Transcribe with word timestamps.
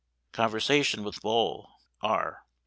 Conversation 0.31 1.03
with 1.03 1.21
Bol. 1.21 1.69
R. 2.01 2.43